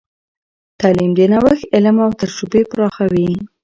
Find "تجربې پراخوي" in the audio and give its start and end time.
2.21-3.29